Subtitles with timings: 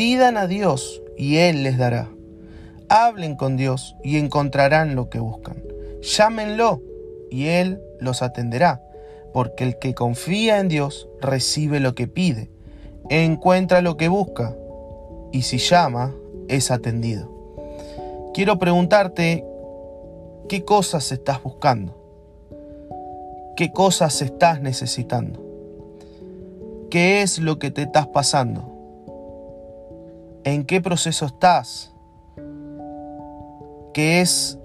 [0.00, 2.08] Pidan a Dios y Él les dará.
[2.88, 5.62] Hablen con Dios y encontrarán lo que buscan.
[6.00, 6.80] Llámenlo
[7.30, 8.82] y Él los atenderá,
[9.34, 12.50] porque el que confía en Dios recibe lo que pide,
[13.10, 14.56] encuentra lo que busca
[15.32, 16.14] y si llama
[16.48, 17.28] es atendido.
[18.32, 19.44] Quiero preguntarte,
[20.48, 21.94] ¿qué cosas estás buscando?
[23.54, 25.44] ¿Qué cosas estás necesitando?
[26.90, 28.69] ¿Qué es lo que te estás pasando?
[30.44, 31.92] ¿En qué proceso estás?
[33.92, 34.58] ¿Qué es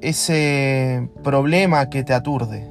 [0.00, 2.68] ese problema que te aturde?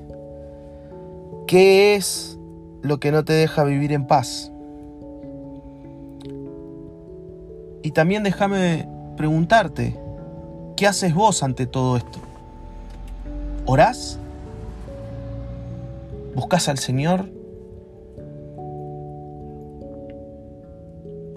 [1.48, 2.38] ¿Qué es
[2.82, 4.52] lo que no te deja vivir en paz?
[7.84, 9.98] Y también déjame preguntarte,
[10.76, 12.20] ¿qué haces vos ante todo esto?
[13.66, 14.20] ¿Orás?
[16.36, 17.30] ¿Buscas al Señor?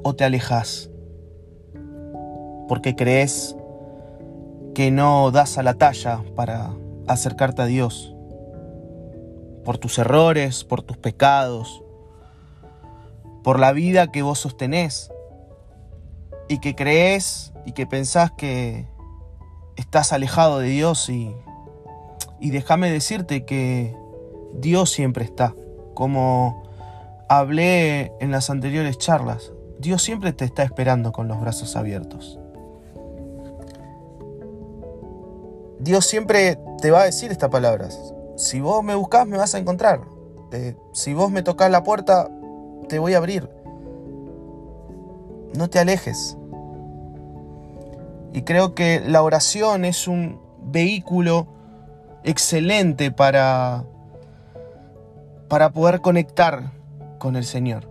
[0.09, 0.89] ¿O te alejas?
[2.67, 3.55] Porque crees
[4.75, 6.71] que no das a la talla para
[7.07, 8.17] acercarte a Dios.
[9.67, 11.85] Por tus errores, por tus pecados,
[13.45, 15.13] por la vida que vos sostenés
[16.49, 18.89] y que crees y que pensás que
[19.77, 21.37] estás alejado de Dios y,
[22.41, 23.95] y déjame decirte que
[24.55, 25.55] Dios siempre está.
[25.93, 26.63] Como
[27.29, 32.39] hablé en las anteriores charlas, Dios siempre te está esperando con los brazos abiertos.
[35.79, 38.13] Dios siempre te va a decir estas palabras.
[38.37, 40.01] Si vos me buscás, me vas a encontrar.
[40.51, 42.29] Eh, si vos me tocas la puerta,
[42.89, 43.49] te voy a abrir.
[45.57, 46.37] No te alejes.
[48.33, 51.47] Y creo que la oración es un vehículo
[52.25, 53.85] excelente para,
[55.49, 56.73] para poder conectar
[57.19, 57.88] con el Señor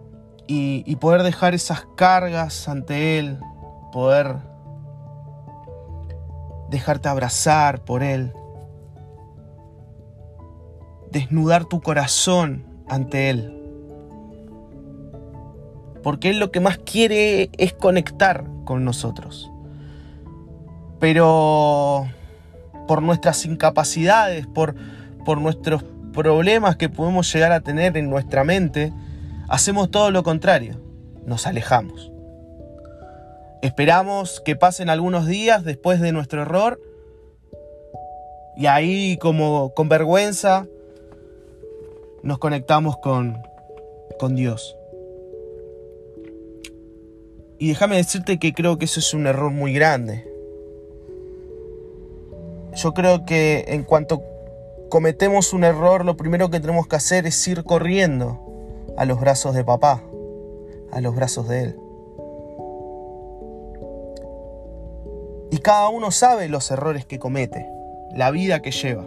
[0.47, 3.39] y, poder dejar esas cargas ante Él,
[3.91, 4.37] poder
[6.69, 8.33] dejarte abrazar por Él,
[11.11, 13.53] desnudar tu corazón ante Él.
[16.01, 19.51] Porque Él lo que más quiere es conectar con nosotros.
[20.99, 22.07] Pero
[22.87, 24.75] por nuestras incapacidades, por,
[25.25, 25.83] por nuestros
[26.13, 28.93] problemas que podemos llegar a tener en nuestra mente,
[29.47, 30.79] hacemos todo lo contrario,
[31.25, 32.11] nos alejamos.
[33.61, 36.79] Esperamos que pasen algunos días después de nuestro error
[38.55, 40.67] y ahí como con vergüenza
[42.23, 43.41] nos conectamos con,
[44.19, 44.75] con Dios.
[47.59, 50.31] Y déjame decirte que creo que eso es un error muy grande.
[52.75, 54.21] Yo creo que en cuanto
[54.89, 58.46] cometemos un error, lo primero que tenemos que hacer es ir corriendo
[58.97, 60.01] a los brazos de papá,
[60.91, 61.79] a los brazos de él.
[65.51, 67.69] Y cada uno sabe los errores que comete,
[68.13, 69.05] la vida que lleva.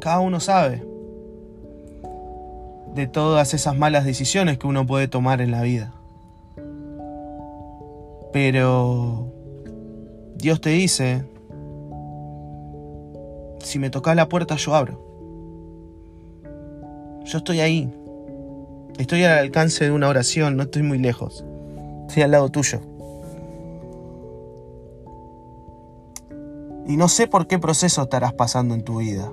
[0.00, 0.82] Cada uno sabe
[2.94, 5.92] de todas esas malas decisiones que uno puede tomar en la vida.
[8.32, 9.26] Pero
[10.34, 11.24] Dios te dice,
[13.60, 15.00] si me toca la puerta yo abro.
[17.24, 17.92] Yo estoy ahí.
[18.98, 21.44] Estoy al alcance de una oración, no estoy muy lejos.
[22.08, 22.80] Estoy al lado tuyo.
[26.86, 29.30] Y no sé por qué proceso estarás pasando en tu vida.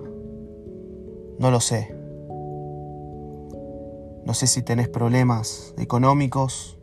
[1.40, 1.96] No lo sé.
[4.25, 6.78] No sé si tenés problemas económicos,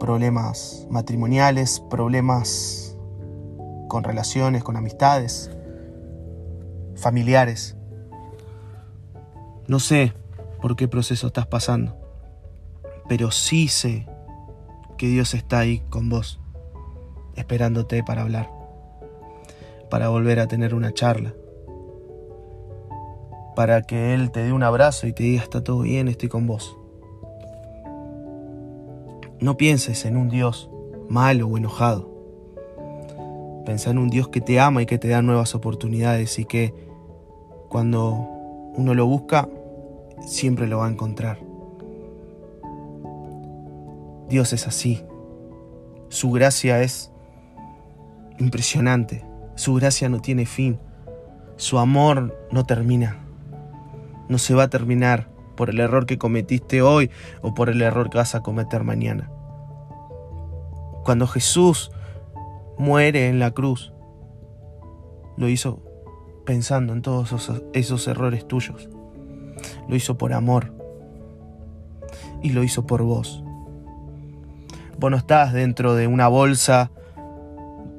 [0.00, 2.96] problemas matrimoniales, problemas
[3.88, 5.52] con relaciones, con amistades,
[6.96, 7.76] familiares.
[9.68, 10.12] No sé
[10.66, 11.96] por qué proceso estás pasando,
[13.08, 14.04] pero sí sé
[14.98, 16.40] que Dios está ahí con vos,
[17.36, 18.56] esperándote para hablar
[19.90, 21.34] para volver a tener una charla.
[23.54, 26.46] Para que Él te dé un abrazo y te diga, está todo bien, estoy con
[26.46, 26.76] vos.
[29.40, 30.70] No pienses en un Dios
[31.08, 32.10] malo o enojado.
[33.64, 36.74] Pensa en un Dios que te ama y que te da nuevas oportunidades y que
[37.68, 38.28] cuando
[38.74, 39.48] uno lo busca,
[40.20, 41.38] siempre lo va a encontrar.
[44.28, 45.04] Dios es así.
[46.08, 47.12] Su gracia es
[48.38, 49.24] impresionante.
[49.54, 50.78] Su gracia no tiene fin.
[51.56, 53.24] Su amor no termina.
[54.28, 57.10] No se va a terminar por el error que cometiste hoy
[57.40, 59.30] o por el error que vas a cometer mañana.
[61.04, 61.90] Cuando Jesús
[62.78, 63.92] muere en la cruz,
[65.36, 65.82] lo hizo
[66.44, 67.32] pensando en todos
[67.72, 68.88] esos, errores tuyos.
[69.88, 70.72] Lo hizo por amor.
[72.42, 73.42] Y lo hizo por vos.
[74.98, 76.90] Vos no estás dentro de una bolsa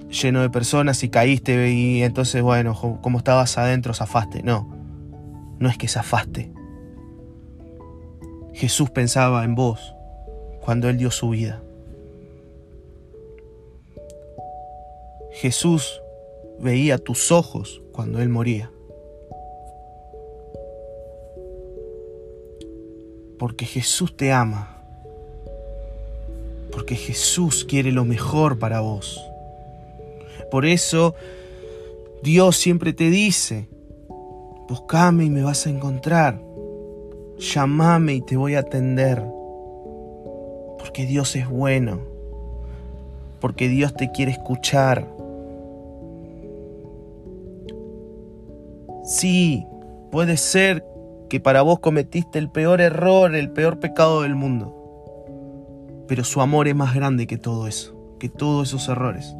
[0.09, 4.41] lleno de personas y caíste y entonces, bueno, como estabas adentro, zafaste.
[4.43, 4.67] No,
[5.59, 6.51] no es que zafaste.
[8.53, 9.93] Jesús pensaba en vos
[10.61, 11.61] cuando Él dio su vida.
[15.31, 16.01] Jesús
[16.59, 18.71] veía tus ojos cuando Él moría.
[23.37, 24.77] Porque Jesús te ama.
[26.71, 29.21] Porque Jesús quiere lo mejor para vos.
[30.51, 31.15] Por eso
[32.23, 33.67] Dios siempre te dice,
[34.67, 36.41] buscame y me vas a encontrar.
[37.37, 39.23] Llámame y te voy a atender.
[40.79, 41.99] Porque Dios es bueno.
[43.39, 45.07] Porque Dios te quiere escuchar.
[49.03, 49.65] Sí,
[50.11, 50.83] puede ser
[51.29, 54.73] que para vos cometiste el peor error, el peor pecado del mundo.
[56.07, 59.35] Pero su amor es más grande que todo eso, que todos esos errores.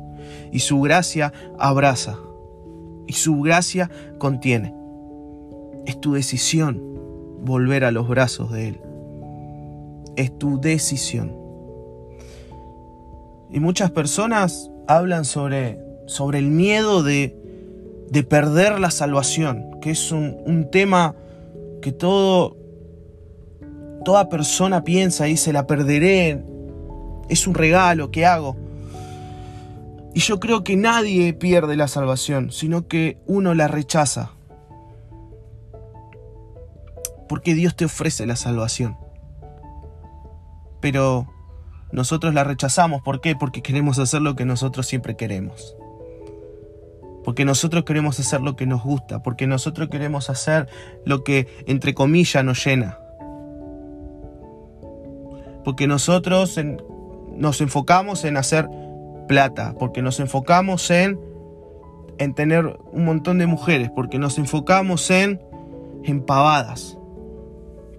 [0.52, 2.18] Y su gracia abraza.
[3.08, 4.74] Y su gracia contiene.
[5.86, 6.82] Es tu decisión
[7.42, 8.82] volver a los brazos de Él.
[10.18, 11.34] Es tu decisión.
[13.50, 17.38] Y muchas personas hablan sobre, sobre el miedo de,
[18.12, 21.16] de perder la salvación, que es un, un tema
[21.82, 22.58] que todo,
[24.04, 26.44] toda persona piensa y dice, la perderé,
[27.30, 28.58] es un regalo, ¿qué hago?
[30.14, 34.32] Y yo creo que nadie pierde la salvación, sino que uno la rechaza.
[37.30, 38.98] Porque Dios te ofrece la salvación.
[40.82, 41.28] Pero
[41.92, 43.36] nosotros la rechazamos, ¿por qué?
[43.36, 45.76] Porque queremos hacer lo que nosotros siempre queremos
[47.28, 50.70] porque nosotros queremos hacer lo que nos gusta, porque nosotros queremos hacer
[51.04, 53.00] lo que, entre comillas, nos llena.
[55.66, 56.58] Porque nosotros
[57.36, 58.70] nos enfocamos en hacer
[59.28, 61.20] plata, porque nos enfocamos en,
[62.18, 65.42] en tener un montón de mujeres, porque nos enfocamos en,
[66.06, 66.98] en pavadas,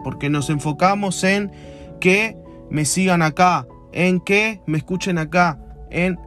[0.05, 1.53] porque nos enfocamos en
[2.01, 2.35] que
[2.71, 5.61] me sigan acá, en que me escuchen acá,
[5.91, 6.19] en...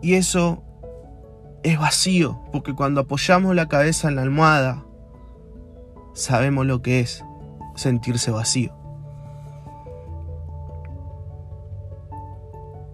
[0.00, 0.62] Y eso
[1.62, 4.84] es vacío, porque cuando apoyamos la cabeza en la almohada,
[6.14, 7.24] sabemos lo que es
[7.74, 8.72] sentirse vacío.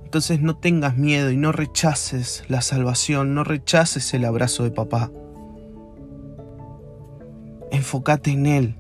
[0.04, 5.10] Entonces no tengas miedo y no rechaces la salvación, no rechaces el abrazo de papá.
[7.72, 8.76] Enfócate en Él.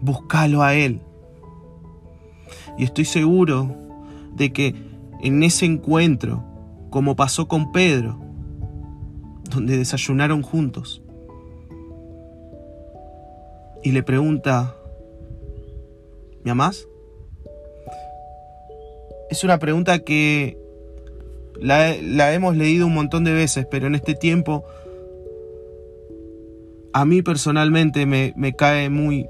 [0.00, 1.00] Búscalo a Él.
[2.76, 3.72] Y estoy seguro
[4.34, 4.74] de que
[5.20, 6.42] en ese encuentro
[6.92, 8.20] como pasó con Pedro,
[9.50, 11.02] donde desayunaron juntos.
[13.82, 14.76] Y le pregunta,
[16.44, 16.86] ¿me amás?
[19.30, 20.58] Es una pregunta que
[21.58, 24.62] la, hemos leído un montón de veces, pero en este tiempo
[26.92, 29.28] a mí personalmente me, cae muy,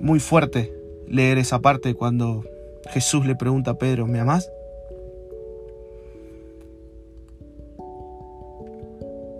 [0.00, 0.72] muy fuerte
[1.06, 2.42] leer esa parte cuando
[2.90, 4.50] Jesús le pregunta a Pedro, ¿me amás?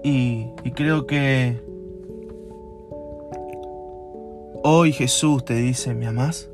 [0.05, 1.63] Y, creo que
[4.65, 6.51] hoy Jesús te dice, ¿me amas?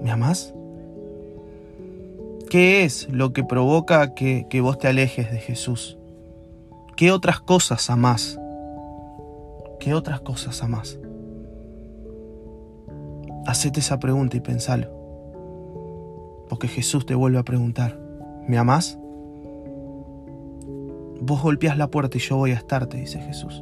[0.00, 0.52] ¿Me amas?
[2.50, 5.96] ¿Qué es lo que provoca que, que vos te alejes de Jesús?
[6.96, 8.38] ¿Qué otras cosas amás?
[9.78, 10.98] ¿Qué otras cosas amás?
[13.46, 14.88] Hacete esa pregunta y pensalo.
[16.48, 17.98] Porque Jesús te vuelve a preguntar,
[18.48, 18.98] ¿me amás?
[21.26, 23.60] Vos golpeás la puerta y yo voy a estar, te dice Jesús.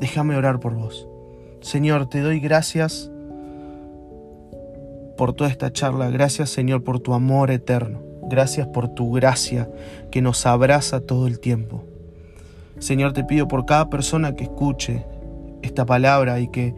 [0.00, 1.06] Déjame orar por vos.
[1.60, 3.10] Señor, te doy gracias
[5.18, 6.08] por toda esta charla.
[6.08, 8.00] Gracias, Señor, por tu amor eterno.
[8.30, 9.68] Gracias por tu gracia
[10.10, 11.84] que nos abraza todo el tiempo.
[12.78, 15.04] Señor, te pido por cada persona que escuche
[15.60, 16.74] esta palabra y que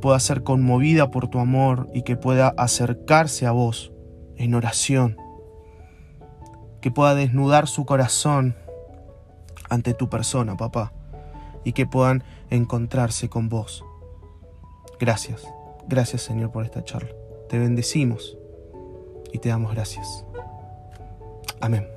[0.00, 3.92] pueda ser conmovida por tu amor y que pueda acercarse a vos
[4.38, 5.18] en oración,
[6.80, 8.56] que pueda desnudar su corazón
[9.68, 10.92] ante tu persona, papá,
[11.64, 13.84] y que puedan encontrarse con vos.
[15.00, 15.46] Gracias,
[15.88, 17.10] gracias Señor por esta charla.
[17.48, 18.36] Te bendecimos
[19.32, 20.24] y te damos gracias.
[21.60, 21.93] Amén.